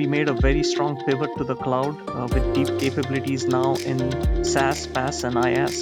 we 0.00 0.06
made 0.06 0.30
a 0.30 0.32
very 0.32 0.62
strong 0.62 0.96
pivot 1.04 1.28
to 1.36 1.44
the 1.44 1.54
cloud 1.54 1.94
uh, 2.08 2.26
with 2.32 2.54
deep 2.54 2.68
capabilities 2.80 3.46
now 3.46 3.74
in 3.84 3.98
SaaS, 4.42 4.86
PaaS, 4.86 5.24
and 5.24 5.36
IaaS. 5.36 5.78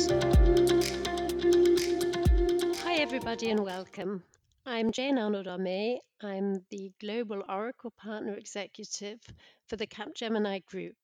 Hi, 2.82 2.94
everybody, 2.94 3.50
and 3.50 3.60
welcome. 3.60 4.24
I'm 4.66 4.90
Jane 4.90 5.18
Arnold 5.18 5.46
Armé. 5.46 6.00
I'm 6.20 6.64
the 6.70 6.90
Global 6.98 7.44
Oracle 7.48 7.92
Partner 7.92 8.34
Executive 8.34 9.20
for 9.68 9.76
the 9.76 9.86
Capgemini 9.86 10.66
Group. 10.66 10.96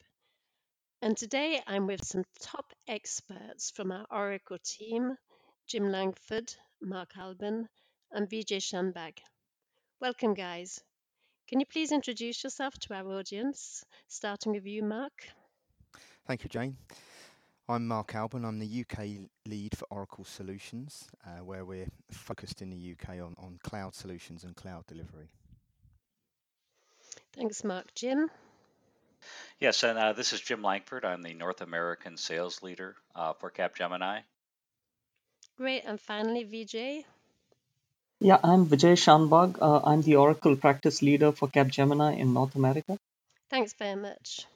And 1.00 1.16
today 1.16 1.62
I'm 1.68 1.86
with 1.86 2.04
some 2.04 2.24
top 2.40 2.72
experts 2.88 3.70
from 3.70 3.92
our 3.92 4.06
Oracle 4.10 4.58
team 4.64 5.16
Jim 5.68 5.88
Langford, 5.92 6.52
Mark 6.82 7.16
Alban, 7.16 7.68
and 8.10 8.28
Vijay 8.28 8.58
Shanbhag. 8.58 9.18
Welcome, 10.00 10.34
guys. 10.34 10.82
Can 11.46 11.60
you 11.60 11.66
please 11.66 11.92
introduce 11.92 12.42
yourself 12.42 12.72
to 12.80 12.94
our 12.94 13.06
audience, 13.18 13.84
starting 14.08 14.52
with 14.52 14.64
you, 14.64 14.82
Mark? 14.82 15.12
Thank 16.26 16.42
you, 16.42 16.48
Jane. 16.48 16.78
I'm 17.68 17.86
Mark 17.86 18.14
Alban. 18.14 18.46
I'm 18.46 18.58
the 18.58 18.84
UK 18.84 19.28
lead 19.46 19.76
for 19.76 19.86
Oracle 19.90 20.24
Solutions, 20.24 21.06
uh, 21.26 21.44
where 21.44 21.66
we're 21.66 21.88
focused 22.10 22.62
in 22.62 22.70
the 22.70 22.92
UK 22.92 23.20
on, 23.20 23.34
on 23.36 23.58
cloud 23.62 23.94
solutions 23.94 24.44
and 24.44 24.56
cloud 24.56 24.86
delivery. 24.86 25.28
Thanks, 27.36 27.62
Mark. 27.62 27.94
Jim? 27.94 28.30
Yes, 29.60 29.82
and 29.82 29.98
uh, 29.98 30.14
this 30.14 30.32
is 30.32 30.40
Jim 30.40 30.62
Langford. 30.62 31.04
I'm 31.04 31.22
the 31.22 31.34
North 31.34 31.60
American 31.60 32.16
sales 32.16 32.62
leader 32.62 32.96
uh, 33.14 33.34
for 33.34 33.50
Capgemini. 33.50 34.22
Great. 35.58 35.82
And 35.84 36.00
finally, 36.00 36.44
Vijay? 36.44 37.04
Yeah, 38.24 38.38
I'm 38.42 38.64
Vijay 38.64 38.94
Shanbhag. 39.00 39.58
Uh, 39.60 39.80
I'm 39.84 40.00
the 40.00 40.16
Oracle 40.16 40.56
practice 40.56 41.02
leader 41.02 41.30
for 41.30 41.46
Capgemini 41.46 42.18
in 42.18 42.32
North 42.32 42.54
America. 42.54 42.96
Thanks 43.50 43.74
very 43.74 43.96
much. 43.96 44.46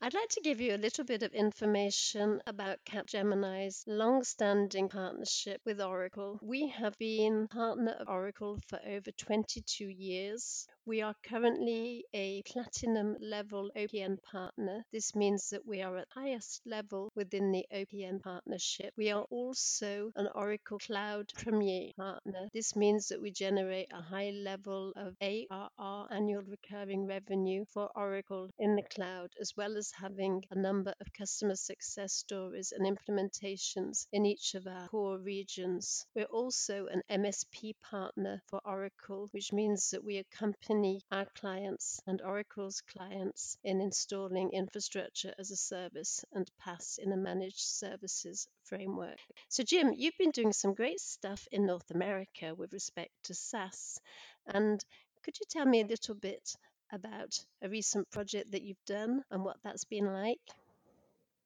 I'd 0.00 0.14
like 0.14 0.28
to 0.30 0.40
give 0.40 0.60
you 0.60 0.76
a 0.76 0.78
little 0.78 1.02
bit 1.04 1.24
of 1.24 1.34
information 1.34 2.40
about 2.46 2.78
Capgemini's 2.86 3.82
long-standing 3.88 4.88
partnership 4.88 5.60
with 5.66 5.80
Oracle. 5.80 6.38
We 6.40 6.68
have 6.68 6.96
been 6.98 7.48
partner 7.48 7.96
of 7.98 8.08
Oracle 8.08 8.60
for 8.68 8.78
over 8.86 9.10
22 9.10 9.86
years. 9.86 10.68
We 10.86 11.02
are 11.02 11.16
currently 11.22 12.06
a 12.14 12.42
platinum 12.46 13.16
level 13.20 13.70
OPN 13.76 14.22
partner. 14.22 14.84
This 14.92 15.14
means 15.14 15.50
that 15.50 15.66
we 15.66 15.82
are 15.82 15.98
at 15.98 16.08
highest 16.14 16.62
level 16.64 17.12
within 17.14 17.50
the 17.50 17.66
OPN 17.74 18.22
partnership. 18.22 18.94
We 18.96 19.10
are 19.10 19.24
also 19.24 20.12
an 20.16 20.28
Oracle 20.34 20.78
Cloud 20.78 21.30
Premier 21.36 21.90
partner. 21.98 22.48
This 22.54 22.74
means 22.74 23.08
that 23.08 23.20
we 23.20 23.32
generate 23.32 23.88
a 23.92 24.00
high 24.00 24.30
level 24.30 24.92
of 24.96 25.16
ARR, 25.20 26.06
annual 26.10 26.42
recurring 26.42 27.06
revenue 27.06 27.64
for 27.74 27.90
Oracle 27.94 28.48
in 28.58 28.76
the 28.76 28.84
cloud, 28.94 29.30
as 29.40 29.52
well 29.56 29.76
as 29.76 29.87
having 29.92 30.44
a 30.50 30.58
number 30.58 30.94
of 31.00 31.12
customer 31.12 31.56
success 31.56 32.12
stories 32.12 32.72
and 32.76 32.86
implementations 32.86 34.06
in 34.12 34.26
each 34.26 34.54
of 34.54 34.66
our 34.66 34.88
core 34.88 35.18
regions. 35.18 36.06
We're 36.14 36.24
also 36.24 36.86
an 36.86 37.02
MSP 37.10 37.74
partner 37.82 38.42
for 38.48 38.60
Oracle, 38.64 39.28
which 39.32 39.52
means 39.52 39.90
that 39.90 40.04
we 40.04 40.18
accompany 40.18 40.48
accompany 40.68 41.02
our 41.10 41.26
clients 41.34 42.00
and 42.06 42.20
Oracle's 42.22 42.80
clients 42.80 43.56
in 43.64 43.80
installing 43.80 44.50
infrastructure 44.52 45.34
as 45.38 45.50
a 45.50 45.56
service 45.56 46.24
and 46.32 46.50
PaaS 46.60 46.98
in 46.98 47.12
a 47.12 47.16
managed 47.16 47.60
services 47.60 48.48
framework. 48.64 49.18
So, 49.48 49.62
Jim, 49.62 49.92
you've 49.96 50.16
been 50.18 50.30
doing 50.30 50.52
some 50.52 50.74
great 50.74 51.00
stuff 51.00 51.46
in 51.52 51.66
North 51.66 51.90
America 51.90 52.54
with 52.54 52.72
respect 52.72 53.12
to 53.24 53.34
SaaS. 53.34 54.00
And 54.46 54.82
could 55.22 55.38
you 55.38 55.46
tell 55.50 55.66
me 55.66 55.80
a 55.80 55.86
little 55.86 56.14
bit 56.14 56.56
about 56.92 57.38
a 57.62 57.68
recent 57.68 58.10
project 58.10 58.52
that 58.52 58.62
you've 58.62 58.84
done 58.86 59.22
and 59.30 59.44
what 59.44 59.56
that's 59.62 59.84
been 59.84 60.06
like? 60.12 60.40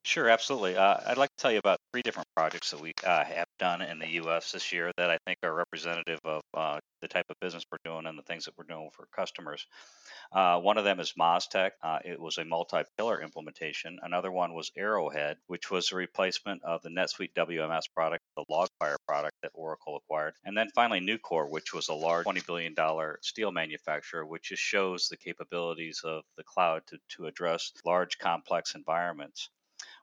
Sure, 0.04 0.28
absolutely. 0.28 0.76
Uh, 0.76 0.97
I'd 1.06 1.16
like 1.16 1.30
to 1.30 1.36
tell 1.36 1.53
you 1.53 1.60
about 1.60 1.78
three 1.92 2.03
different 2.03 2.26
projects 2.34 2.72
that 2.72 2.80
we 2.80 2.92
uh, 3.06 3.22
have 3.22 3.47
done 3.60 3.82
in 3.82 4.00
the 4.00 4.08
U.S. 4.14 4.50
this 4.50 4.72
year 4.72 4.91
that 4.97 5.10
I 5.10 5.19
think 5.25 5.38
are 5.44 5.54
representative 5.54 6.19
of 6.25 6.42
uh, 6.54 6.81
the 7.00 7.06
type 7.06 7.26
of 7.31 7.36
business 7.41 7.62
we're 7.70 7.78
doing 7.84 8.06
and 8.06 8.19
the 8.19 8.25
things 8.25 8.47
that 8.47 8.54
we're 8.58 8.64
doing 8.64 8.91
for 8.92 9.06
customers. 9.14 9.64
Uh, 10.32 10.58
one 10.58 10.76
of 10.76 10.82
them 10.84 10.98
is 10.98 11.14
Mastech. 11.16 11.70
Uh, 11.84 12.00
it 12.04 12.19
was 12.19 12.38
a 12.38 12.44
multi-pillar 12.44 13.22
implementation. 13.22 14.00
Another 14.02 14.32
one 14.32 14.54
was 14.54 14.72
Arrowhead, 14.76 15.36
which 15.47 15.70
was 15.70 15.92
a 15.92 15.97
replacement 15.97 16.64
of 16.64 16.82
the 16.82 16.91
NetSuite 16.91 17.34
WMS 17.36 17.82
product, 17.94 18.22
the 18.37 18.44
Logfire 18.50 18.97
product 19.06 19.37
that 19.43 19.53
Oracle 19.54 19.97
acquired. 19.97 20.34
And 20.44 20.56
then 20.56 20.69
finally 20.75 21.00
Nucor, 21.00 21.48
which 21.48 21.72
was 21.72 21.88
a 21.88 21.94
large 21.94 22.26
$20 22.26 22.47
billion 22.47 22.75
steel 23.20 23.53
manufacturer, 23.53 24.26
which 24.26 24.48
just 24.48 24.62
shows 24.62 25.09
the 25.09 25.16
capabilities 25.16 26.00
of 26.04 26.25
the 26.37 26.44
cloud 26.44 26.82
to, 26.88 26.98
to 27.16 27.26
address 27.26 27.72
large, 27.84 28.19
complex 28.19 28.75
environments. 28.75 29.48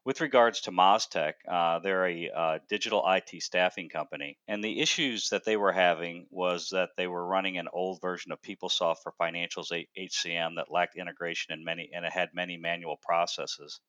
With 0.05 0.21
regards 0.21 0.61
to 0.61 0.71
Mastech, 0.71 1.33
uh, 1.47 1.79
they're 1.79 2.07
a 2.07 2.29
uh, 2.29 2.59
digital 2.69 3.03
IT 3.05 3.43
staffing 3.43 3.89
company, 3.89 4.37
and 4.47 4.63
the 4.63 4.79
issues 4.79 5.29
that 5.29 5.45
they 5.45 5.57
were 5.57 5.71
having 5.71 6.25
was 6.31 6.69
that 6.69 6.91
they 6.97 7.07
were 7.07 7.25
running 7.25 7.57
an 7.57 7.67
old 7.71 8.01
version 8.01 8.31
of 8.31 8.41
PeopleSoft 8.41 9.03
for 9.03 9.13
Financials 9.21 9.71
HCM 9.97 10.55
that 10.55 10.71
lacked 10.71 10.95
integration 10.95 11.53
in 11.53 11.63
many, 11.63 11.91
and 11.93 12.05
it 12.05 12.11
had 12.11 12.33
many 12.33 12.57
manual 12.57 12.97
processes. 12.97 13.81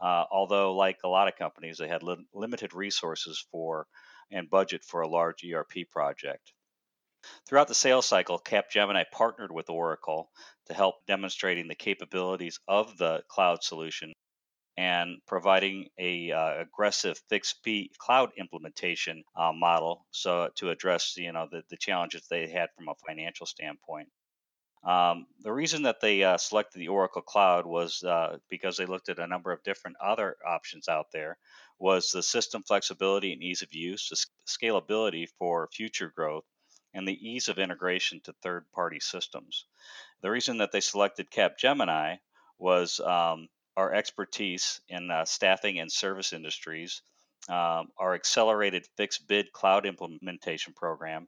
Uh, 0.00 0.24
although, 0.30 0.74
like 0.74 0.98
a 1.04 1.08
lot 1.08 1.28
of 1.28 1.36
companies, 1.36 1.78
they 1.78 1.88
had 1.88 2.02
li- 2.02 2.26
limited 2.32 2.74
resources 2.74 3.44
for 3.50 3.86
and 4.30 4.50
budget 4.50 4.84
for 4.84 5.00
a 5.00 5.08
large 5.08 5.44
ERP 5.44 5.90
project. 5.90 6.52
Throughout 7.46 7.68
the 7.68 7.74
sales 7.74 8.06
cycle, 8.06 8.38
Capgemini 8.38 9.04
partnered 9.10 9.50
with 9.50 9.70
Oracle 9.70 10.30
to 10.66 10.74
help 10.74 11.04
demonstrating 11.06 11.66
the 11.66 11.74
capabilities 11.74 12.60
of 12.68 12.96
the 12.96 13.22
cloud 13.28 13.64
solution 13.64 14.12
and 14.78 15.16
providing 15.26 15.88
a 15.98 16.30
uh, 16.30 16.60
aggressive 16.60 17.20
fixed 17.28 17.56
fee 17.64 17.90
cloud 17.98 18.30
implementation 18.38 19.24
uh, 19.36 19.52
model 19.52 20.06
so 20.12 20.48
to 20.54 20.70
address 20.70 21.14
you 21.16 21.32
know 21.32 21.48
the, 21.50 21.62
the 21.68 21.76
challenges 21.76 22.22
they 22.30 22.48
had 22.48 22.68
from 22.76 22.86
a 22.88 22.94
financial 23.06 23.44
standpoint 23.44 24.08
um, 24.84 25.26
the 25.42 25.52
reason 25.52 25.82
that 25.82 26.00
they 26.00 26.22
uh, 26.22 26.38
selected 26.38 26.78
the 26.78 26.88
oracle 26.88 27.22
cloud 27.22 27.66
was 27.66 28.02
uh, 28.04 28.38
because 28.48 28.76
they 28.76 28.86
looked 28.86 29.08
at 29.08 29.18
a 29.18 29.26
number 29.26 29.52
of 29.52 29.62
different 29.62 29.96
other 30.00 30.36
options 30.46 30.88
out 30.88 31.10
there 31.12 31.38
was 31.78 32.10
the 32.10 32.22
system 32.22 32.62
flexibility 32.62 33.32
and 33.32 33.42
ease 33.42 33.62
of 33.62 33.72
use 33.74 34.08
the 34.08 34.16
scalability 34.46 35.28
for 35.38 35.68
future 35.72 36.12
growth 36.14 36.44
and 36.94 37.06
the 37.06 37.28
ease 37.28 37.48
of 37.48 37.58
integration 37.58 38.20
to 38.20 38.32
third 38.32 38.64
party 38.72 38.98
systems. 39.00 39.66
The 40.22 40.30
reason 40.30 40.58
that 40.58 40.72
they 40.72 40.80
selected 40.80 41.30
capgemini 41.30 42.18
was 42.58 42.98
um, 43.00 43.48
our 43.76 43.94
expertise 43.94 44.80
in 44.88 45.10
uh, 45.10 45.24
staffing 45.24 45.78
and 45.78 45.92
service 45.92 46.32
industries, 46.32 47.02
um, 47.48 47.88
our 47.98 48.14
accelerated 48.14 48.86
fixed 48.96 49.26
bid 49.26 49.52
cloud 49.52 49.86
implementation 49.86 50.74
program, 50.74 51.26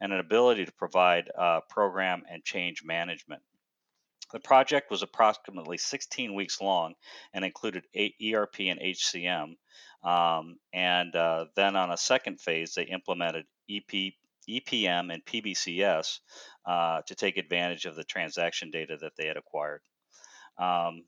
and 0.00 0.12
an 0.12 0.20
ability 0.20 0.64
to 0.66 0.72
provide 0.72 1.30
uh, 1.36 1.60
program 1.68 2.22
and 2.30 2.44
change 2.44 2.82
management. 2.84 3.42
The 4.32 4.40
project 4.40 4.90
was 4.90 5.02
approximately 5.02 5.76
16 5.76 6.34
weeks 6.34 6.60
long 6.60 6.94
and 7.34 7.44
included 7.44 7.84
ERP 7.94 8.60
and 8.60 8.80
HCM. 8.80 9.56
Um, 10.02 10.56
and 10.72 11.14
uh, 11.14 11.46
then 11.54 11.76
on 11.76 11.90
a 11.90 11.96
second 11.96 12.40
phase, 12.40 12.74
they 12.74 12.84
implemented 12.84 13.44
EP, 13.70 14.14
EPM 14.48 15.12
and 15.12 15.24
PBCS 15.24 16.18
uh, 16.66 17.02
to 17.02 17.14
take 17.14 17.36
advantage 17.36 17.84
of 17.84 17.94
the 17.94 18.04
transaction 18.04 18.70
data 18.70 18.96
that 19.00 19.12
they 19.16 19.26
had 19.26 19.36
acquired. 19.36 19.82
Um, 20.58 21.04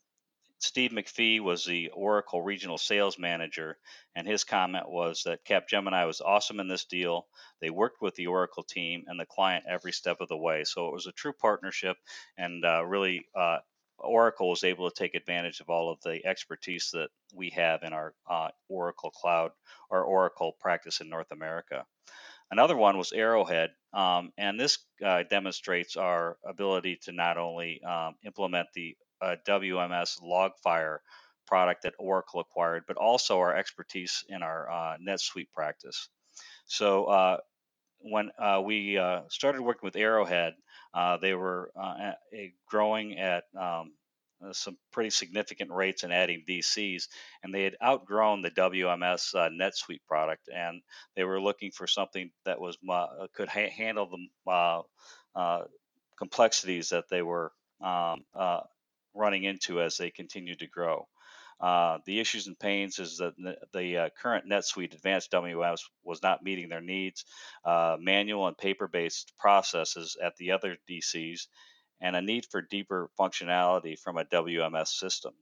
Steve 0.59 0.93
McPhee 0.93 1.41
was 1.41 1.65
the 1.65 1.91
Oracle 1.91 2.41
regional 2.43 2.79
sales 2.79 3.19
manager, 3.19 3.77
and 4.15 4.27
his 4.27 4.45
comment 4.45 4.89
was 4.89 5.23
that 5.25 5.45
Capgemini 5.45 6.07
was 6.07 6.21
awesome 6.21 6.61
in 6.61 6.69
this 6.69 6.85
deal. 6.85 7.27
They 7.61 7.71
worked 7.71 8.01
with 8.01 8.15
the 8.15 8.29
Oracle 8.29 8.63
team 8.63 9.05
and 9.07 9.19
the 9.19 9.27
client 9.27 9.65
every 9.69 9.93
step 9.93 10.21
of 10.21 10.29
the 10.29 10.37
way. 10.37 10.65
So 10.65 10.89
it 10.89 10.93
was 10.93 11.07
a 11.07 11.13
true 11.13 11.33
partnership, 11.33 11.97
and 12.39 12.65
uh, 12.65 12.85
really, 12.85 13.27
uh, 13.35 13.59
Oracle 13.99 14.51
was 14.51 14.65
able 14.65 14.91
to 14.91 14.95
take 14.97 15.15
advantage 15.15 15.61
of 15.61 15.71
all 15.71 15.91
of 15.91 16.01
the 16.03 16.25
expertise 16.27 16.91
that 16.93 17.11
we 17.33 17.51
have 17.51 17.83
in 17.83 17.93
our 17.93 18.15
uh, 18.29 18.49
Oracle 18.69 19.11
Cloud 19.11 19.53
or 19.91 20.03
Oracle 20.03 20.57
practice 20.61 21.01
in 21.01 21.09
North 21.09 21.31
America. 21.31 21.87
Another 22.51 22.77
one 22.77 22.99
was 22.99 23.13
Arrowhead, 23.13 23.71
um, 23.93 24.33
and 24.37 24.61
this 24.61 24.79
uh, 25.05 25.23
demonstrates 25.29 25.97
our 25.97 26.37
ability 26.47 26.99
to 27.03 27.13
not 27.13 27.39
only 27.39 27.83
um, 27.83 28.17
implement 28.25 28.69
the 28.75 28.97
uh, 29.25 29.37
WMS 29.49 30.21
Logfire 30.23 30.99
product 31.47 31.83
that 31.83 31.95
Oracle 31.99 32.41
acquired, 32.41 32.85
but 32.87 32.97
also 32.97 33.39
our 33.39 33.55
expertise 33.55 34.25
in 34.29 34.43
our 34.43 34.71
uh, 34.71 34.97
NetSuite 35.07 35.53
practice. 35.53 36.09
So 36.67 37.05
uh, 37.05 37.37
when 37.99 38.31
uh, 38.39 38.63
we 38.65 38.99
uh, 38.99 39.23
started 39.29 39.63
working 39.63 39.87
with 39.87 39.97
Arrowhead, 39.97 40.55
uh, 40.93 41.17
they 41.19 41.35
were 41.35 41.71
growing 42.69 43.19
at 43.19 43.45
um, 43.59 43.93
some 44.53 44.77
pretty 44.93 45.11
significant 45.11 45.71
rates 45.71 46.03
and 46.03 46.13
adding 46.13 46.45
DCs, 46.49 47.05
and 47.43 47.55
they 47.55 47.65
had 47.65 47.77
outgrown 47.83 48.43
the 48.43 48.51
WMS 48.51 49.35
NetSuite 49.35 50.05
product, 50.07 50.49
and 50.55 50.83
they 51.17 51.25
were 51.25 51.41
looking 51.41 51.71
for 51.71 51.87
something 51.87 52.31
that 52.45 52.61
was 52.61 52.77
could 53.35 53.49
ha- 53.49 53.71
handle 53.71 54.09
the 54.09 54.83
complexities 56.17 56.91
that 56.91 57.09
they 57.11 57.23
were 57.23 57.53
um, 57.81 58.25
uh, 58.35 58.61
running 59.15 59.45
into 59.45 59.81
as 59.81 59.97
they 59.97 60.11
continue 60.11 60.55
to 60.57 60.67
grow. 60.67 61.07
Uh, 61.61 61.99
the 62.05 62.21
issues 62.21 62.47
and 62.47 62.59
pains 62.59 62.99
is 62.99 63.19
that 63.19 63.35
the, 63.73 63.97
uh, 63.97 64.09
current 64.21 64.47
NetSuite 64.47 64.95
Advanced 64.95 65.31
WMS 65.31 65.81
was 66.03 66.23
not 66.23 66.43
meeting 66.43 66.69
their 66.69 66.81
needs, 66.81 67.25
uh, 67.65 67.97
manual 68.01 68.49
and 68.49 68.59
paper-based 68.59 69.33
processes 69.39 70.17
at 70.23 70.37
the 70.37 70.51
other 70.51 70.77
DCs, 70.91 71.47
and 72.01 72.17
a 72.17 72.23
need 72.23 72.45
for 72.51 72.61
deeper 72.61 73.09
functionality 73.19 73.99
from 73.99 74.19
a 74.19 74.25
WMS 74.25 74.89
system. 74.89 75.33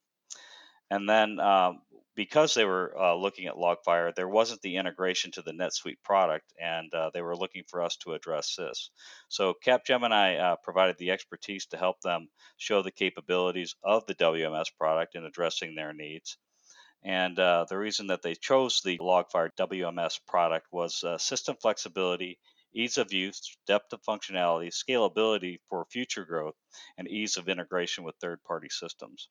And 0.92 1.08
then 1.08 1.40
um, 1.40 1.80
because 2.14 2.52
they 2.52 2.66
were 2.66 2.94
uh, 3.00 3.14
looking 3.14 3.46
at 3.46 3.54
Logfire, 3.54 4.14
there 4.14 4.28
wasn't 4.28 4.60
the 4.60 4.76
integration 4.76 5.30
to 5.30 5.40
the 5.40 5.52
NetSuite 5.52 6.02
product, 6.04 6.52
and 6.60 6.92
uh, 6.92 7.10
they 7.14 7.22
were 7.22 7.34
looking 7.34 7.62
for 7.66 7.80
us 7.80 7.96
to 8.02 8.12
address 8.12 8.56
this. 8.56 8.90
So 9.30 9.54
Capgemini 9.66 10.38
uh, 10.38 10.56
provided 10.62 10.98
the 10.98 11.10
expertise 11.10 11.64
to 11.68 11.78
help 11.78 12.02
them 12.02 12.28
show 12.58 12.82
the 12.82 12.90
capabilities 12.90 13.74
of 13.82 14.04
the 14.04 14.14
WMS 14.16 14.66
product 14.78 15.14
in 15.14 15.24
addressing 15.24 15.74
their 15.74 15.94
needs. 15.94 16.36
And 17.02 17.38
uh, 17.38 17.64
the 17.70 17.78
reason 17.78 18.08
that 18.08 18.20
they 18.20 18.34
chose 18.34 18.82
the 18.84 18.98
Logfire 18.98 19.48
WMS 19.58 20.20
product 20.28 20.66
was 20.72 21.02
uh, 21.02 21.16
system 21.16 21.56
flexibility, 21.56 22.38
ease 22.74 22.98
of 22.98 23.14
use, 23.14 23.56
depth 23.66 23.94
of 23.94 24.02
functionality, 24.02 24.68
scalability 24.68 25.56
for 25.70 25.86
future 25.90 26.26
growth, 26.26 26.56
and 26.98 27.08
ease 27.08 27.38
of 27.38 27.48
integration 27.48 28.04
with 28.04 28.14
third 28.20 28.44
party 28.44 28.68
systems 28.68 29.30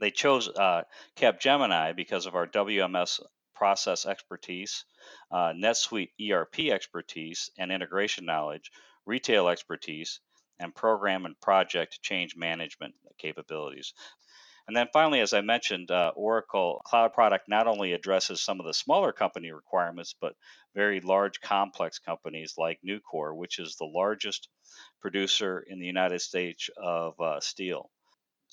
they 0.00 0.10
chose 0.10 0.48
uh, 0.48 0.82
Capgemini 1.16 1.94
because 1.94 2.26
of 2.26 2.34
our 2.34 2.46
WMS 2.46 3.20
process 3.54 4.06
expertise, 4.06 4.84
uh, 5.30 5.52
NetSuite 5.52 6.10
ERP 6.20 6.70
expertise 6.70 7.50
and 7.58 7.70
integration 7.70 8.24
knowledge, 8.24 8.70
retail 9.06 9.48
expertise, 9.48 10.20
and 10.58 10.74
program 10.74 11.24
and 11.26 11.40
project 11.40 12.00
change 12.02 12.36
management 12.36 12.94
capabilities. 13.18 13.94
And 14.66 14.74
then 14.74 14.88
finally, 14.92 15.20
as 15.20 15.34
I 15.34 15.42
mentioned, 15.42 15.90
uh, 15.90 16.12
Oracle 16.16 16.80
Cloud 16.86 17.12
Product 17.12 17.48
not 17.48 17.66
only 17.66 17.92
addresses 17.92 18.40
some 18.40 18.60
of 18.60 18.66
the 18.66 18.72
smaller 18.72 19.12
company 19.12 19.52
requirements, 19.52 20.14
but 20.18 20.36
very 20.74 21.00
large, 21.00 21.40
complex 21.40 21.98
companies 21.98 22.54
like 22.56 22.80
Nucor, 22.82 23.36
which 23.36 23.58
is 23.58 23.76
the 23.76 23.84
largest 23.84 24.48
producer 25.02 25.60
in 25.60 25.80
the 25.80 25.86
United 25.86 26.20
States 26.20 26.70
of 26.78 27.20
uh, 27.20 27.40
steel. 27.40 27.90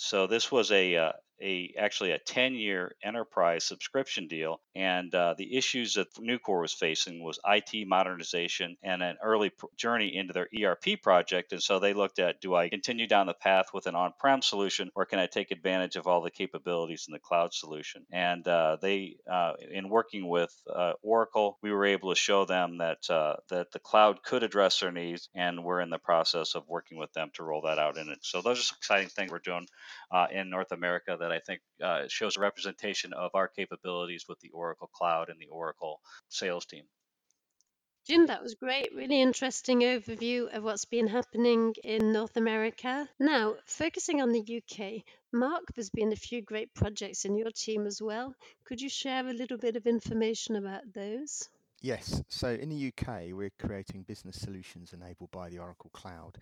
So 0.03 0.25
this 0.25 0.51
was 0.51 0.71
a 0.71 0.95
uh, 0.95 1.11
a 1.41 1.73
actually 1.77 2.11
a 2.11 2.19
10 2.19 2.53
year 2.53 2.95
enterprise 3.03 3.63
subscription 3.63 4.27
deal. 4.27 4.61
And 4.75 5.13
uh, 5.13 5.35
the 5.37 5.57
issues 5.57 5.95
that 5.95 6.13
Nucor 6.15 6.61
was 6.61 6.73
facing 6.73 7.23
was 7.23 7.39
IT 7.45 7.87
modernization 7.87 8.77
and 8.83 9.01
an 9.01 9.17
early 9.23 9.49
pr- 9.49 9.65
journey 9.75 10.15
into 10.15 10.33
their 10.33 10.47
ERP 10.57 11.01
project. 11.01 11.51
And 11.51 11.61
so 11.61 11.79
they 11.79 11.93
looked 11.93 12.19
at 12.19 12.41
do 12.41 12.55
I 12.55 12.69
continue 12.69 13.07
down 13.07 13.27
the 13.27 13.33
path 13.33 13.67
with 13.73 13.87
an 13.87 13.95
on 13.95 14.13
prem 14.19 14.41
solution 14.41 14.91
or 14.95 15.05
can 15.05 15.19
I 15.19 15.27
take 15.27 15.51
advantage 15.51 15.95
of 15.95 16.07
all 16.07 16.21
the 16.21 16.31
capabilities 16.31 17.05
in 17.07 17.13
the 17.13 17.19
cloud 17.19 17.53
solution? 17.53 18.05
And 18.11 18.47
uh, 18.47 18.77
they, 18.81 19.17
uh, 19.29 19.53
in 19.71 19.89
working 19.89 20.27
with 20.27 20.53
uh, 20.73 20.93
Oracle, 21.01 21.57
we 21.61 21.71
were 21.71 21.85
able 21.85 22.13
to 22.13 22.19
show 22.19 22.45
them 22.45 22.77
that, 22.77 23.09
uh, 23.09 23.35
that 23.49 23.71
the 23.71 23.79
cloud 23.79 24.23
could 24.23 24.43
address 24.43 24.79
their 24.79 24.91
needs. 24.91 25.29
And 25.35 25.63
we're 25.63 25.81
in 25.81 25.89
the 25.89 25.97
process 25.97 26.55
of 26.55 26.67
working 26.67 26.97
with 26.97 27.11
them 27.13 27.31
to 27.33 27.43
roll 27.43 27.61
that 27.61 27.79
out 27.79 27.97
in 27.97 28.09
it. 28.09 28.19
So 28.21 28.41
those 28.41 28.59
are 28.59 28.75
exciting 28.77 29.09
things 29.09 29.31
we're 29.31 29.39
doing 29.39 29.67
uh, 30.11 30.27
in 30.31 30.49
North 30.49 30.71
America 30.71 31.17
that 31.31 31.37
I 31.37 31.39
think 31.39 31.61
uh, 31.81 32.07
shows 32.07 32.37
a 32.37 32.41
representation 32.41 33.13
of 33.13 33.31
our 33.33 33.47
capabilities 33.47 34.25
with 34.27 34.39
the 34.39 34.49
Oracle 34.49 34.89
Cloud 34.93 35.29
and 35.29 35.39
the 35.39 35.47
Oracle 35.47 36.01
sales 36.29 36.65
team. 36.65 36.83
Jim, 38.05 38.25
that 38.25 38.41
was 38.41 38.55
great. 38.55 38.93
Really 38.95 39.21
interesting 39.21 39.81
overview 39.81 40.53
of 40.53 40.63
what's 40.63 40.85
been 40.85 41.07
happening 41.07 41.75
in 41.83 42.11
North 42.11 42.35
America. 42.35 43.07
Now, 43.19 43.55
focusing 43.65 44.21
on 44.21 44.31
the 44.31 44.41
UK, 44.41 45.03
Mark, 45.31 45.63
there's 45.75 45.91
been 45.91 46.11
a 46.11 46.15
few 46.15 46.41
great 46.41 46.73
projects 46.73 47.25
in 47.25 47.37
your 47.37 47.51
team 47.51 47.85
as 47.85 48.01
well. 48.01 48.33
Could 48.65 48.81
you 48.81 48.89
share 48.89 49.27
a 49.27 49.33
little 49.33 49.57
bit 49.57 49.75
of 49.75 49.85
information 49.85 50.55
about 50.55 50.91
those? 50.93 51.47
Yes, 51.83 52.21
so 52.27 52.49
in 52.49 52.69
the 52.69 52.93
UK, 52.93 53.31
we're 53.31 53.49
creating 53.57 54.03
business 54.03 54.39
solutions 54.39 54.93
enabled 54.93 55.31
by 55.31 55.49
the 55.49 55.57
Oracle 55.57 55.89
Cloud, 55.93 56.37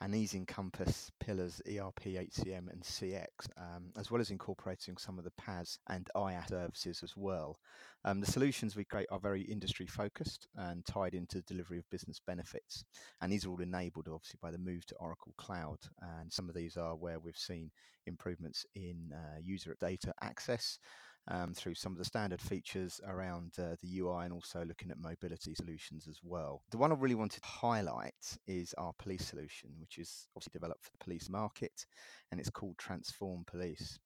and 0.00 0.12
these 0.12 0.34
encompass 0.34 1.12
pillars 1.20 1.62
ERP, 1.64 2.00
HCM, 2.06 2.68
and 2.72 2.82
CX, 2.82 3.28
um, 3.56 3.92
as 3.96 4.10
well 4.10 4.20
as 4.20 4.32
incorporating 4.32 4.96
some 4.96 5.16
of 5.16 5.22
the 5.22 5.30
PaaS 5.40 5.78
and 5.88 6.10
IaaS 6.16 6.48
services 6.48 7.04
as 7.04 7.16
well. 7.16 7.60
Um, 8.04 8.20
the 8.20 8.26
solutions 8.26 8.74
we 8.74 8.82
create 8.84 9.06
are 9.12 9.20
very 9.20 9.42
industry 9.42 9.86
focused 9.86 10.48
and 10.56 10.84
tied 10.84 11.14
into 11.14 11.40
delivery 11.42 11.78
of 11.78 11.88
business 11.90 12.20
benefits, 12.26 12.84
and 13.20 13.30
these 13.32 13.46
are 13.46 13.50
all 13.50 13.60
enabled 13.60 14.08
obviously 14.08 14.40
by 14.42 14.50
the 14.50 14.58
move 14.58 14.84
to 14.86 14.96
Oracle 14.96 15.34
Cloud. 15.36 15.78
And 16.18 16.32
some 16.32 16.48
of 16.48 16.56
these 16.56 16.76
are 16.76 16.96
where 16.96 17.20
we've 17.20 17.36
seen 17.36 17.70
improvements 18.06 18.66
in 18.74 19.12
uh, 19.14 19.38
user 19.40 19.76
data 19.80 20.12
access 20.20 20.80
um, 21.28 21.54
through 21.54 21.74
some 21.74 21.92
of 21.92 21.98
the 21.98 22.04
standard 22.04 22.40
features 22.40 23.00
around 23.06 23.52
uh, 23.58 23.76
the 23.82 23.98
UI 23.98 24.24
and 24.24 24.32
also 24.32 24.64
looking 24.64 24.90
at 24.90 24.98
mobility 24.98 25.54
solutions 25.54 26.06
as 26.08 26.18
well. 26.22 26.62
The 26.70 26.78
one 26.78 26.92
I 26.92 26.96
really 26.96 27.14
wanted 27.14 27.42
to 27.42 27.48
highlight 27.48 28.38
is 28.46 28.74
our 28.78 28.92
police 28.98 29.26
solution, 29.26 29.70
which 29.78 29.98
is 29.98 30.28
obviously 30.36 30.52
developed 30.52 30.84
for 30.84 30.90
the 30.92 31.04
police 31.04 31.28
market 31.28 31.86
and 32.30 32.40
it's 32.40 32.50
called 32.50 32.78
Transform 32.78 33.44
Police. 33.46 33.98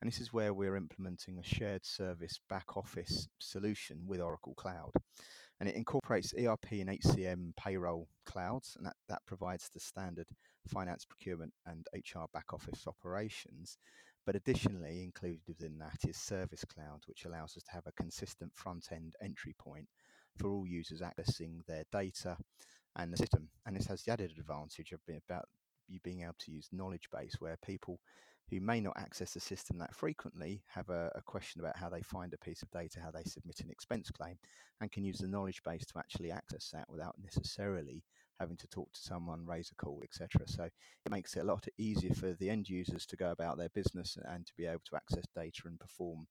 And 0.00 0.10
this 0.10 0.20
is 0.20 0.32
where 0.32 0.54
we're 0.54 0.76
implementing 0.76 1.38
a 1.38 1.42
shared 1.42 1.84
service 1.84 2.40
back 2.48 2.76
office 2.76 3.28
solution 3.38 3.98
with 4.06 4.20
Oracle 4.20 4.54
Cloud. 4.54 4.92
And 5.58 5.68
it 5.68 5.74
incorporates 5.74 6.32
ERP 6.32 6.72
and 6.72 6.88
HCM 6.88 7.54
payroll 7.54 8.08
clouds, 8.24 8.76
and 8.78 8.86
that, 8.86 8.96
that 9.10 9.20
provides 9.26 9.68
the 9.68 9.80
standard 9.80 10.26
finance 10.66 11.04
procurement 11.04 11.52
and 11.66 11.86
HR 11.94 12.24
back 12.32 12.54
office 12.54 12.84
operations. 12.86 13.76
But 14.26 14.36
additionally, 14.36 15.02
included 15.02 15.40
within 15.48 15.78
that 15.78 16.08
is 16.08 16.16
Service 16.16 16.64
Cloud, 16.64 17.02
which 17.06 17.24
allows 17.24 17.56
us 17.56 17.62
to 17.64 17.72
have 17.72 17.86
a 17.86 17.92
consistent 17.92 18.52
front 18.54 18.88
end 18.92 19.14
entry 19.22 19.54
point 19.58 19.88
for 20.36 20.50
all 20.50 20.66
users 20.66 21.00
accessing 21.00 21.64
their 21.66 21.84
data 21.90 22.36
and 22.96 23.12
the 23.12 23.16
system. 23.16 23.48
And 23.66 23.76
this 23.76 23.86
has 23.86 24.02
the 24.02 24.12
added 24.12 24.32
advantage 24.38 24.92
of 24.92 25.04
being 25.06 25.20
about 25.28 25.46
you 25.88 25.98
being 26.04 26.22
able 26.22 26.36
to 26.38 26.52
use 26.52 26.68
knowledge 26.72 27.08
base 27.12 27.36
where 27.40 27.58
people 27.64 27.98
who 28.50 28.60
may 28.60 28.80
not 28.80 28.96
access 28.96 29.34
the 29.34 29.40
system 29.40 29.78
that 29.78 29.94
frequently 29.94 30.62
have 30.68 30.88
a, 30.90 31.10
a, 31.14 31.22
question 31.22 31.60
about 31.60 31.76
how 31.76 31.88
they 31.88 32.02
find 32.02 32.34
a 32.34 32.38
piece 32.38 32.62
of 32.62 32.70
data, 32.70 33.00
how 33.00 33.10
they 33.10 33.22
submit 33.24 33.60
an 33.60 33.70
expense 33.70 34.10
claim, 34.10 34.36
and 34.80 34.90
can 34.90 35.04
use 35.04 35.18
the 35.18 35.28
knowledge 35.28 35.62
base 35.62 35.84
to 35.86 35.98
actually 35.98 36.32
access 36.32 36.70
that 36.72 36.90
without 36.90 37.14
necessarily 37.22 38.02
having 38.40 38.56
to 38.56 38.66
talk 38.66 38.92
to 38.92 39.00
someone, 39.00 39.46
raise 39.46 39.70
a 39.70 39.74
call, 39.74 40.00
etc. 40.02 40.48
So 40.48 40.64
it 40.64 41.10
makes 41.10 41.36
it 41.36 41.40
a 41.40 41.44
lot 41.44 41.68
easier 41.78 42.14
for 42.14 42.32
the 42.32 42.50
end 42.50 42.68
users 42.68 43.06
to 43.06 43.16
go 43.16 43.30
about 43.30 43.58
their 43.58 43.68
business 43.68 44.16
and 44.24 44.46
to 44.46 44.52
be 44.56 44.66
able 44.66 44.80
to 44.88 44.96
access 44.96 45.24
data 45.36 45.62
and 45.66 45.78
perform 45.78 46.26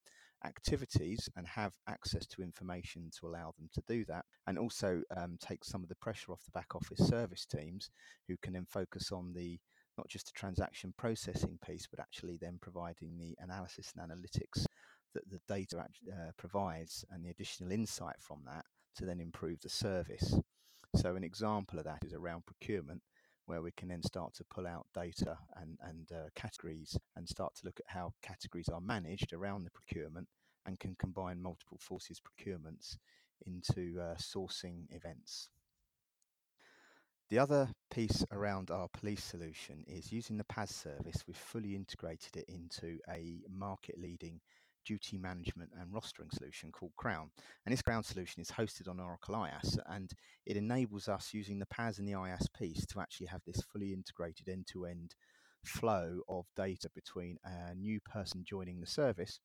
activities 0.45 1.29
and 1.35 1.47
have 1.47 1.73
access 1.87 2.25
to 2.25 2.41
information 2.41 3.09
to 3.19 3.27
allow 3.27 3.53
them 3.57 3.69
to 3.73 3.83
do 3.87 4.05
that 4.05 4.25
and 4.47 4.57
also 4.57 5.01
um, 5.17 5.37
take 5.39 5.65
some 5.65 5.83
of 5.83 5.89
the 5.89 5.95
pressure 5.95 6.31
off 6.31 6.43
the 6.45 6.51
back 6.51 6.75
office 6.75 7.07
service 7.07 7.45
teams 7.45 7.89
who 8.27 8.37
can 8.41 8.53
then 8.53 8.65
focus 8.65 9.11
on 9.11 9.33
the 9.33 9.59
not 9.97 10.07
just 10.07 10.27
the 10.27 10.39
transaction 10.39 10.93
processing 10.97 11.59
piece 11.65 11.87
but 11.91 11.99
actually 11.99 12.37
then 12.39 12.57
providing 12.61 13.17
the 13.17 13.35
analysis 13.39 13.91
and 13.97 14.09
analytics 14.09 14.65
that 15.13 15.29
the 15.29 15.41
data 15.53 15.85
uh, 16.09 16.31
provides 16.37 17.03
and 17.11 17.25
the 17.25 17.29
additional 17.29 17.71
insight 17.71 18.15
from 18.21 18.39
that 18.45 18.63
to 18.95 19.05
then 19.05 19.19
improve 19.19 19.59
the 19.61 19.69
service 19.69 20.39
so 20.95 21.15
an 21.15 21.23
example 21.23 21.79
of 21.79 21.85
that 21.85 22.03
is 22.03 22.13
around 22.13 22.45
procurement, 22.45 23.01
where 23.45 23.61
we 23.61 23.71
can 23.71 23.87
then 23.89 24.03
start 24.03 24.33
to 24.35 24.43
pull 24.43 24.67
out 24.67 24.85
data 24.93 25.37
and, 25.55 25.77
and 25.81 26.11
uh, 26.11 26.29
categories 26.35 26.97
and 27.15 27.27
start 27.27 27.55
to 27.55 27.65
look 27.65 27.79
at 27.79 27.93
how 27.93 28.13
categories 28.21 28.69
are 28.69 28.81
managed 28.81 29.33
around 29.33 29.63
the 29.63 29.71
procurement 29.71 30.27
and 30.65 30.79
can 30.79 30.95
combine 30.99 31.41
multiple 31.41 31.79
forces 31.79 32.21
procurements 32.21 32.97
into 33.45 33.99
uh, 33.99 34.15
sourcing 34.15 34.85
events. 34.91 35.49
The 37.29 37.39
other 37.39 37.69
piece 37.91 38.25
around 38.31 38.71
our 38.71 38.87
police 38.87 39.23
solution 39.23 39.83
is 39.87 40.11
using 40.11 40.37
the 40.37 40.43
PaaS 40.45 40.69
service, 40.69 41.23
we've 41.27 41.37
fully 41.37 41.75
integrated 41.75 42.37
it 42.37 42.45
into 42.47 42.97
a 43.09 43.41
market 43.49 43.99
leading 43.99 44.41
duty 44.85 45.17
management 45.17 45.71
and 45.79 45.91
rostering 45.91 46.33
solution 46.33 46.71
called 46.71 46.91
Crown. 46.97 47.29
And 47.65 47.73
this 47.73 47.81
Crown 47.81 48.03
solution 48.03 48.41
is 48.41 48.51
hosted 48.51 48.89
on 48.89 48.99
Oracle 48.99 49.35
IaaS 49.35 49.77
and 49.87 50.11
it 50.45 50.57
enables 50.57 51.07
us 51.07 51.33
using 51.33 51.59
the 51.59 51.65
PaaS 51.67 51.99
and 51.99 52.07
the 52.07 52.13
IaaS 52.13 52.47
piece 52.57 52.85
to 52.87 52.99
actually 52.99 53.27
have 53.27 53.41
this 53.45 53.61
fully 53.71 53.93
integrated 53.93 54.49
end 54.49 54.67
to 54.73 54.85
end 54.85 55.15
flow 55.65 56.21
of 56.29 56.45
data 56.55 56.89
between 56.95 57.37
a 57.43 57.75
new 57.75 57.99
person 58.01 58.43
joining 58.47 58.79
the 58.79 58.87
service 58.87 59.39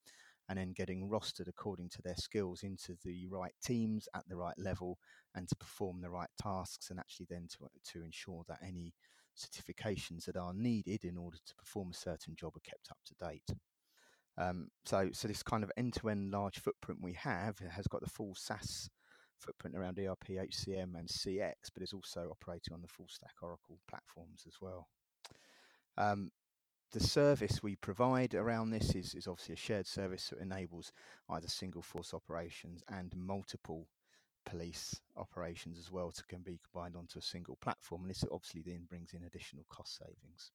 and 0.49 0.59
then 0.59 0.73
getting 0.73 1.09
rostered 1.09 1.49
according 1.49 1.89
to 1.89 2.03
their 2.03 2.17
skills 2.17 2.63
into 2.63 2.97
the 3.05 3.27
right 3.29 3.55
teams 3.65 4.09
at 4.15 4.23
the 4.29 4.37
right 4.37 4.59
level 4.59 4.99
and 5.35 5.49
to 5.49 5.57
perform 5.57 6.01
the 6.01 6.11
right 6.11 6.29
tasks 6.41 6.91
and 6.91 7.01
actually 7.01 7.27
then 7.31 7.47
to, 7.49 7.59
to 7.93 8.05
ensure 8.05 8.45
that 8.49 8.59
any 8.67 8.93
certifications 9.37 10.25
that 10.27 10.37
are 10.37 10.55
needed 10.55 11.05
in 11.05 11.17
order 11.17 11.39
to 11.47 11.55
perform 11.57 11.91
a 11.91 11.95
certain 11.95 12.37
job 12.37 12.53
are 12.57 12.61
kept 12.61 12.89
up 12.91 12.99
to 13.05 13.15
date. 13.15 13.59
Um, 14.37 14.69
so, 14.85 15.11
so 15.13 15.29
this 15.29 15.43
kind 15.43 15.63
of 15.63 15.71
end-to-end 15.77 16.31
large 16.31 16.59
footprint 16.59 17.01
we 17.03 17.13
have 17.13 17.59
has 17.59 17.87
got 17.87 18.01
the 18.01 18.11
full 18.11 18.35
SaaS 18.35 18.91
footprint 19.39 19.77
around 19.77 19.99
ERP, 19.99 20.29
HCM, 20.29 20.99
and 20.99 21.09
CX, 21.09 21.55
but 21.73 21.83
is 21.83 21.93
also 21.93 22.29
operating 22.31 22.73
on 22.73 22.83
the 22.83 22.89
full 22.89 23.07
stack 23.09 23.35
Oracle 23.43 23.79
platforms 23.89 24.45
as 24.47 24.55
well. 24.61 24.89
Um, 25.97 26.31
the 26.93 27.01
service 27.01 27.63
we 27.63 27.77
provide 27.77 28.35
around 28.35 28.71
this 28.71 28.95
is, 28.95 29.15
is 29.15 29.27
obviously 29.27 29.55
a 29.55 29.57
shared 29.57 29.87
service 29.87 30.31
that 30.31 30.41
enables 30.41 30.93
either 31.31 31.49
single 31.49 31.83
force 31.83 32.15
operations 32.15 32.83
and 32.89 33.13
multiple 33.17 33.89
police 34.47 35.01
operations 35.17 35.79
as 35.79 35.91
well 35.91 36.11
to 36.13 36.23
can 36.25 36.43
be 36.43 36.61
combined 36.71 36.97
onto 36.97 37.19
a 37.19 37.23
single 37.23 37.57
platform 37.57 38.03
and 38.03 38.11
this 38.11 38.25
obviously 38.31 38.63
then 38.63 38.87
brings 38.89 39.13
in 39.13 39.25
additional 39.25 39.65
cost 39.69 39.99
savings. 39.99 40.53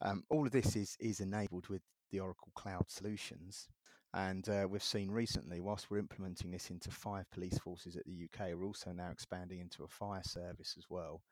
Um, 0.00 0.24
all 0.30 0.46
of 0.46 0.52
this 0.52 0.76
is, 0.76 0.96
is 1.00 1.20
enabled 1.20 1.68
with 1.68 1.82
the 2.10 2.20
Oracle 2.20 2.52
Cloud 2.54 2.90
solutions 2.90 3.68
and 4.12 4.48
uh, 4.48 4.66
we've 4.68 4.82
seen 4.82 5.08
recently, 5.10 5.60
whilst 5.60 5.88
we're 5.88 5.98
implementing 5.98 6.50
this 6.50 6.70
into 6.70 6.90
five 6.90 7.30
police 7.30 7.58
forces 7.58 7.94
at 7.94 8.04
the 8.06 8.24
UK, 8.24 8.48
we're 8.56 8.66
also 8.66 8.90
now 8.90 9.08
expanding 9.12 9.60
into 9.60 9.84
a 9.84 9.88
fire 9.88 10.24
service 10.24 10.74
as 10.76 10.86
well 10.90 11.22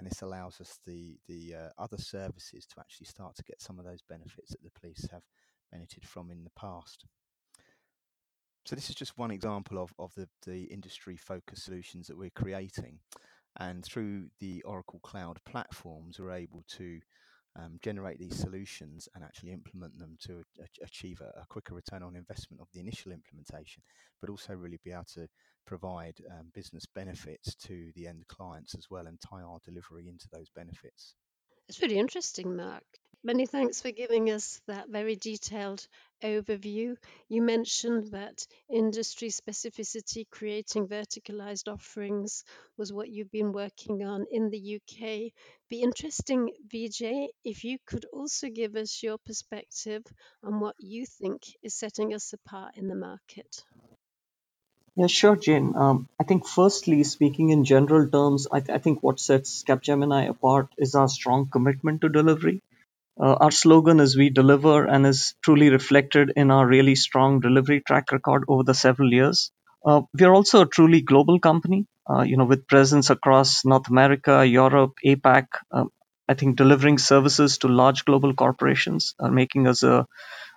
and 0.00 0.10
this 0.10 0.22
allows 0.22 0.62
us 0.62 0.78
the 0.86 1.18
the 1.28 1.54
uh, 1.54 1.68
other 1.76 1.98
services 1.98 2.64
to 2.64 2.80
actually 2.80 3.04
start 3.04 3.36
to 3.36 3.44
get 3.44 3.60
some 3.60 3.78
of 3.78 3.84
those 3.84 4.00
benefits 4.08 4.50
that 4.50 4.62
the 4.62 4.80
police 4.80 5.06
have 5.12 5.22
benefited 5.70 6.06
from 6.08 6.30
in 6.30 6.42
the 6.42 6.50
past. 6.58 7.04
So 8.64 8.74
this 8.74 8.88
is 8.88 8.94
just 8.94 9.18
one 9.18 9.30
example 9.30 9.78
of, 9.78 9.92
of 9.98 10.14
the, 10.14 10.26
the 10.46 10.64
industry 10.64 11.16
focused 11.16 11.64
solutions 11.64 12.06
that 12.06 12.16
we're 12.16 12.30
creating. 12.30 12.98
And 13.58 13.84
through 13.84 14.28
the 14.38 14.62
Oracle 14.62 15.00
Cloud 15.00 15.38
platforms, 15.44 16.18
we're 16.18 16.32
able 16.32 16.64
to 16.76 17.00
um, 17.56 17.78
generate 17.82 18.18
these 18.18 18.38
solutions 18.38 19.08
and 19.14 19.24
actually 19.24 19.52
implement 19.52 19.98
them 19.98 20.16
to 20.26 20.42
a- 20.60 20.84
achieve 20.84 21.20
a, 21.20 21.40
a, 21.40 21.46
quicker 21.48 21.74
return 21.74 22.02
on 22.02 22.16
investment 22.16 22.60
of 22.60 22.68
the 22.72 22.80
initial 22.80 23.12
implementation, 23.12 23.82
but 24.20 24.30
also 24.30 24.54
really 24.54 24.78
be 24.84 24.92
able 24.92 25.04
to 25.14 25.26
provide 25.66 26.14
um, 26.30 26.50
business 26.54 26.86
benefits 26.94 27.54
to 27.54 27.90
the 27.94 28.06
end 28.06 28.24
clients 28.28 28.74
as 28.74 28.86
well 28.90 29.06
and 29.06 29.18
tie 29.20 29.42
our 29.42 29.58
delivery 29.64 30.08
into 30.08 30.28
those 30.32 30.48
benefits. 30.54 31.14
It's 31.68 31.82
really 31.82 31.98
interesting, 31.98 32.56
Mark. 32.56 32.84
Many 33.22 33.44
thanks 33.44 33.82
for 33.82 33.90
giving 33.90 34.30
us 34.30 34.62
that 34.66 34.88
very 34.88 35.14
detailed 35.14 35.86
overview. 36.24 36.96
You 37.28 37.42
mentioned 37.42 38.12
that 38.12 38.46
industry 38.70 39.28
specificity, 39.28 40.24
creating 40.30 40.88
verticalized 40.88 41.70
offerings, 41.70 42.44
was 42.78 42.94
what 42.94 43.10
you've 43.10 43.30
been 43.30 43.52
working 43.52 44.04
on 44.04 44.24
in 44.30 44.48
the 44.48 44.76
UK. 44.76 45.32
Be 45.68 45.82
interesting, 45.82 46.50
Vijay, 46.72 47.28
if 47.44 47.62
you 47.62 47.76
could 47.86 48.06
also 48.10 48.48
give 48.48 48.74
us 48.74 49.02
your 49.02 49.18
perspective 49.18 50.02
on 50.42 50.58
what 50.58 50.76
you 50.78 51.04
think 51.04 51.42
is 51.62 51.74
setting 51.74 52.14
us 52.14 52.32
apart 52.32 52.78
in 52.78 52.88
the 52.88 52.96
market. 52.96 53.64
Yeah, 54.96 55.06
sure, 55.08 55.36
Jane. 55.36 55.74
Um, 55.76 56.08
I 56.20 56.24
think, 56.24 56.46
firstly, 56.46 57.04
speaking 57.04 57.50
in 57.50 57.64
general 57.64 58.08
terms, 58.08 58.46
I, 58.50 58.60
th- 58.60 58.70
I 58.70 58.78
think 58.78 59.02
what 59.02 59.20
sets 59.20 59.62
Capgemini 59.64 60.28
apart 60.28 60.68
is 60.78 60.94
our 60.94 61.08
strong 61.08 61.48
commitment 61.50 62.00
to 62.02 62.08
delivery. 62.08 62.62
Uh, 63.22 63.36
our 63.40 63.50
slogan 63.50 64.00
is 64.00 64.16
We 64.16 64.30
Deliver 64.30 64.86
and 64.86 65.06
is 65.06 65.34
truly 65.44 65.70
reflected 65.70 66.32
in 66.36 66.50
our 66.50 66.66
really 66.66 66.94
strong 66.96 67.40
delivery 67.40 67.82
track 67.86 68.12
record 68.12 68.44
over 68.48 68.64
the 68.64 68.74
several 68.74 69.12
years. 69.12 69.52
Uh, 69.84 70.02
we 70.14 70.24
are 70.24 70.34
also 70.34 70.62
a 70.62 70.66
truly 70.68 71.02
global 71.02 71.40
company, 71.40 71.86
uh, 72.10 72.22
you 72.22 72.38
know, 72.38 72.46
with 72.46 72.66
presence 72.68 73.10
across 73.10 73.64
North 73.64 73.90
America, 73.90 74.46
Europe, 74.46 74.94
APAC. 75.04 75.48
Um, 75.72 75.90
I 76.28 76.34
think 76.34 76.56
delivering 76.56 76.98
services 76.98 77.58
to 77.58 77.68
large 77.68 78.04
global 78.06 78.34
corporations 78.34 79.14
are 79.20 79.30
making 79.32 79.68
us 79.68 79.82
a, 79.82 80.06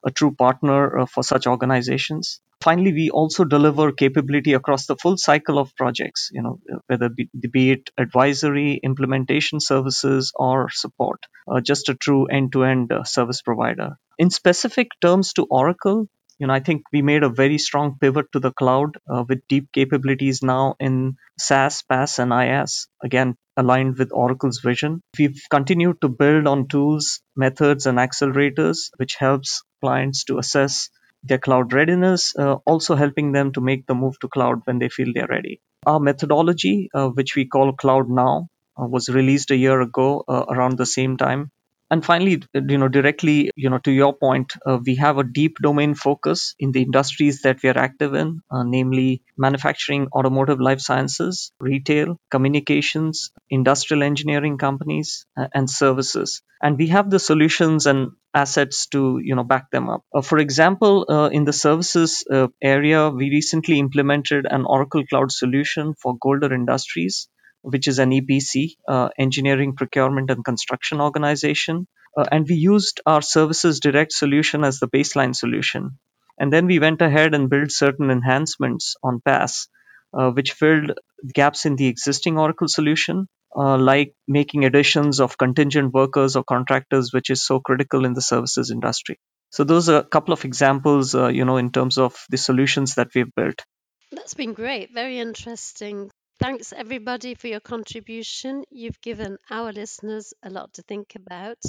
a 0.06 0.12
true 0.12 0.34
partner 0.34 1.00
uh, 1.00 1.08
for 1.08 1.24
such 1.24 1.48
organizations. 1.48 2.42
Finally, 2.64 2.94
we 2.94 3.10
also 3.10 3.44
deliver 3.44 3.92
capability 3.92 4.54
across 4.54 4.86
the 4.86 4.96
full 4.96 5.18
cycle 5.18 5.60
of 5.60 5.76
projects, 5.76 6.30
you 6.32 6.42
know, 6.42 6.60
whether 6.88 7.10
be, 7.10 7.30
be 7.52 7.72
it 7.72 7.90
advisory, 7.98 8.80
implementation 8.82 9.60
services, 9.60 10.32
or 10.36 10.70
support. 10.70 11.20
Uh, 11.46 11.60
just 11.60 11.90
a 11.90 11.96
true 11.96 12.26
end-to-end 12.28 12.94
uh, 12.94 13.04
service 13.04 13.42
provider. 13.42 13.98
In 14.18 14.30
specific 14.30 14.88
terms 15.02 15.34
to 15.34 15.46
Oracle, 15.50 16.08
you 16.40 16.48
know, 16.48 16.54
I 16.54 16.62
think 16.62 16.84
we 16.94 17.02
made 17.02 17.24
a 17.24 17.30
very 17.30 17.58
strong 17.58 17.98
pivot 18.00 18.32
to 18.32 18.40
the 18.40 18.52
cloud 18.52 18.98
uh, 19.10 19.24
with 19.28 19.48
deep 19.50 19.72
capabilities 19.74 20.42
now 20.42 20.76
in 20.80 21.18
SaaS, 21.38 21.84
PaaS, 21.84 22.18
and 22.20 22.32
IaaS. 22.32 22.88
Again, 23.04 23.36
aligned 23.58 23.98
with 23.98 24.12
Oracle's 24.14 24.60
vision. 24.60 25.02
We've 25.20 25.42
continued 25.50 26.02
to 26.02 26.10
build 26.10 26.48
on 26.48 26.68
tools, 26.68 27.22
methods, 27.36 27.86
and 27.86 27.98
accelerators, 27.98 28.90
which 28.98 29.16
helps 29.16 29.64
clients 29.82 30.24
to 30.26 30.38
assess 30.38 30.90
their 31.24 31.38
cloud 31.40 31.74
readiness, 31.74 32.36
uh, 32.38 32.56
also 32.66 32.96
helping 32.96 33.32
them 33.32 33.52
to 33.54 33.62
make 33.62 33.86
the 33.88 33.96
move 33.96 34.20
to 34.20 34.28
cloud 34.28 34.62
when 34.66 34.80
they 34.80 34.90
feel 34.90 35.12
they're 35.14 35.28
ready. 35.28 35.62
Our 35.86 36.00
methodology, 36.00 36.90
uh, 36.94 37.10
which 37.10 37.36
we 37.36 37.46
call 37.46 37.74
Cloud 37.74 38.10
Now, 38.10 38.50
uh, 38.80 38.86
was 38.86 39.10
released 39.10 39.52
a 39.52 39.56
year 39.56 39.82
ago 39.82 40.24
uh, 40.28 40.46
around 40.50 40.78
the 40.78 40.86
same 40.86 41.18
time. 41.18 41.52
And 41.94 42.04
finally, 42.04 42.42
you 42.56 42.80
know, 42.80 42.88
directly, 42.88 43.52
you 43.56 43.70
know, 43.70 43.78
to 43.88 43.92
your 43.92 44.14
point, 44.18 44.54
uh, 44.66 44.80
we 44.84 44.96
have 44.96 45.20
a 45.20 45.24
deep 45.24 45.58
domain 45.62 45.94
focus 45.94 46.56
in 46.58 46.72
the 46.72 46.82
industries 46.82 47.44
that 47.44 47.62
we 47.62 47.70
are 47.70 47.78
active 47.78 48.16
in, 48.16 48.42
uh, 48.50 48.64
namely 48.64 49.22
manufacturing, 49.38 50.08
automotive, 50.12 50.60
life 50.60 50.80
sciences, 50.80 51.52
retail, 51.60 52.20
communications, 52.32 53.30
industrial 53.52 54.02
engineering 54.02 54.58
companies, 54.58 55.28
and 55.54 55.70
services. 55.70 56.42
And 56.64 56.80
we 56.80 56.88
have 56.88 57.12
the 57.12 57.20
solutions 57.20 57.86
and 57.86 58.14
assets 58.34 58.88
to 58.88 59.20
you 59.24 59.36
know 59.36 59.44
back 59.44 59.70
them 59.70 59.90
up. 59.90 60.04
Uh, 60.16 60.22
for 60.22 60.40
example, 60.40 61.06
uh, 61.08 61.30
in 61.32 61.44
the 61.44 61.54
services 61.54 62.26
uh, 62.32 62.48
area, 62.62 63.10
we 63.10 63.30
recently 63.30 63.78
implemented 63.78 64.48
an 64.50 64.66
Oracle 64.66 65.06
Cloud 65.06 65.32
solution 65.32 65.94
for 66.02 66.18
Golder 66.18 66.54
Industries, 66.54 67.28
which 67.64 67.88
is 67.88 68.00
an 68.00 68.12
EPC, 68.12 68.76
uh, 68.88 69.10
engineering, 69.18 69.76
procurement, 69.76 70.30
and 70.30 70.46
construction 70.46 71.02
organization. 71.02 71.88
Uh, 72.16 72.26
and 72.32 72.46
we 72.48 72.56
used 72.56 73.02
our 73.06 73.22
services 73.22 73.80
direct 73.80 74.14
solution 74.14 74.64
as 74.64 74.80
the 74.80 74.88
baseline 74.88 75.36
solution. 75.36 75.98
And 76.38 76.54
then 76.54 76.68
we 76.68 76.80
went 76.80 77.02
ahead 77.02 77.34
and 77.34 77.50
built 77.50 77.72
certain 77.72 78.12
enhancements 78.12 78.96
on 79.04 79.22
PaaS, 79.26 79.68
uh, 80.14 80.30
which 80.32 80.54
filled 80.54 81.00
gaps 81.34 81.66
in 81.66 81.76
the 81.76 81.88
existing 81.88 82.38
Oracle 82.38 82.68
solution 82.68 83.28
uh, 83.56 83.78
like 83.78 84.16
making 84.28 84.66
additions 84.66 85.20
of 85.20 85.38
contingent 85.38 85.94
workers 85.94 86.36
or 86.36 86.44
contractors, 86.44 87.14
which 87.14 87.30
is 87.30 87.46
so 87.46 87.60
critical 87.60 88.06
in 88.06 88.14
the 88.14 88.22
services 88.22 88.72
industry. 88.72 89.20
So 89.52 89.64
those 89.64 89.90
are 89.90 89.98
a 89.98 90.04
couple 90.04 90.34
of 90.34 90.46
examples, 90.46 91.14
uh, 91.14 91.28
you 91.28 91.46
know, 91.46 91.58
in 91.58 91.72
terms 91.72 91.98
of 91.98 92.16
the 92.30 92.38
solutions 92.38 92.96
that 92.96 93.10
we've 93.14 93.34
built. 93.36 93.64
That's 94.12 94.34
been 94.34 94.54
great. 94.54 94.94
Very 94.94 95.20
interesting. 95.20 96.10
Thanks 96.44 96.74
everybody 96.74 97.36
for 97.36 97.48
your 97.48 97.62
contribution. 97.62 98.66
You've 98.70 99.00
given 99.00 99.38
our 99.50 99.72
listeners 99.72 100.34
a 100.44 100.50
lot 100.50 100.74
to 100.74 100.82
think 100.82 101.16
about. 101.16 101.64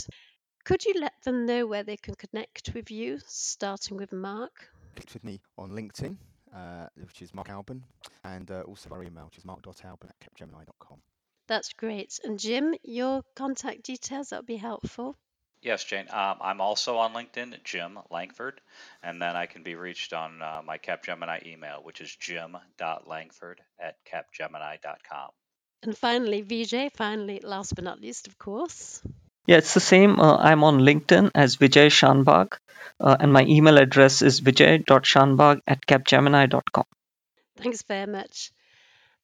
Could 0.64 0.84
you 0.84 0.94
let 1.00 1.12
them 1.24 1.46
know 1.46 1.68
where 1.68 1.84
they 1.84 1.96
can 1.96 2.16
connect 2.16 2.74
with 2.74 2.90
you, 2.90 3.20
starting 3.24 3.96
with 3.96 4.12
Mark? 4.12 4.68
Connect 4.96 5.14
with 5.14 5.22
me 5.22 5.40
on 5.56 5.70
LinkedIn, 5.70 6.16
uh, 6.52 6.88
which 6.96 7.22
is 7.22 7.32
Mark 7.32 7.50
Alban, 7.50 7.84
and 8.24 8.50
uh, 8.50 8.62
also 8.62 8.90
our 8.90 9.04
email, 9.04 9.26
which 9.26 9.38
is 9.38 9.44
mark.alban 9.44 10.10
at 10.10 10.18
capgemini.com. 10.18 10.98
That's 11.46 11.72
great. 11.74 12.18
And 12.24 12.36
Jim, 12.36 12.74
your 12.82 13.22
contact 13.36 13.84
details, 13.84 14.30
that 14.30 14.40
would 14.40 14.46
be 14.46 14.56
helpful. 14.56 15.16
Yes, 15.64 15.82
Jane. 15.82 16.06
Um, 16.10 16.36
I'm 16.42 16.60
also 16.60 16.98
on 16.98 17.14
LinkedIn, 17.14 17.64
Jim 17.64 17.98
Langford, 18.10 18.60
and 19.02 19.20
then 19.20 19.34
I 19.34 19.46
can 19.46 19.62
be 19.62 19.76
reached 19.76 20.12
on 20.12 20.42
uh, 20.42 20.60
my 20.62 20.76
Capgemini 20.76 21.46
email, 21.46 21.80
which 21.82 22.02
is 22.02 22.14
jim.langford 22.14 23.62
at 23.80 23.96
capgemini.com. 24.04 25.30
And 25.82 25.96
finally, 25.96 26.42
Vijay, 26.42 26.92
finally, 26.92 27.40
last 27.42 27.74
but 27.74 27.84
not 27.84 27.98
least, 27.98 28.26
of 28.28 28.38
course. 28.38 29.02
Yeah, 29.46 29.56
it's 29.56 29.72
the 29.72 29.80
same. 29.80 30.20
Uh, 30.20 30.36
I'm 30.36 30.64
on 30.64 30.80
LinkedIn 30.80 31.30
as 31.34 31.56
Vijay 31.56 31.88
Shanbhag, 31.88 32.58
uh, 33.00 33.16
and 33.18 33.32
my 33.32 33.44
email 33.44 33.78
address 33.78 34.20
is 34.20 34.42
vijay.shanbhag 34.42 35.60
at 35.66 35.86
capgemini.com. 35.86 36.84
Thanks 37.56 37.82
very 37.82 38.06
much. 38.06 38.52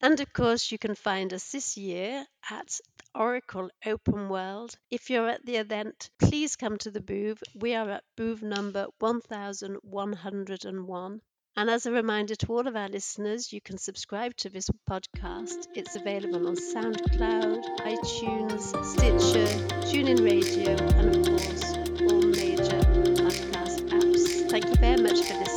And 0.03 0.19
of 0.21 0.33
course, 0.33 0.73
you 0.73 0.79
can 0.79 0.95
find 0.95 1.35
us 1.35 1.53
this 1.53 1.77
year 1.77 2.25
at 2.51 2.81
Oracle 3.15 3.69
Open 3.85 4.31
World. 4.31 4.75
If 4.91 5.11
you're 5.11 5.29
at 5.29 5.45
the 5.45 5.57
event, 5.57 6.09
please 6.19 6.57
come 6.57 6.79
to 6.79 6.91
the 6.91 7.03
booth. 7.03 7.43
We 7.55 7.75
are 7.75 7.91
at 7.91 8.05
booth 8.17 8.41
number 8.43 8.87
1101. 8.99 11.21
And 11.57 11.69
as 11.69 11.85
a 11.85 11.93
reminder 11.93 12.35
to 12.37 12.47
all 12.47 12.67
of 12.67 12.77
our 12.77 12.89
listeners, 12.89 13.53
you 13.53 13.61
can 13.61 13.77
subscribe 13.77 14.35
to 14.37 14.49
this 14.49 14.71
podcast. 14.89 15.67
It's 15.75 15.97
available 15.97 16.49
on 16.49 16.57
SoundCloud, 16.57 17.63
iTunes, 17.81 18.73
Stitcher, 18.85 19.49
TuneIn 19.85 20.25
Radio, 20.25 20.77
and 20.97 21.15
of 21.17 21.27
course, 21.27 21.75
all 22.11 22.23
major 22.23 22.81
podcast 23.21 23.81
apps. 23.91 24.49
Thank 24.49 24.65
you 24.67 24.77
very 24.77 25.03
much 25.03 25.21
for 25.21 25.35
listening. 25.35 25.50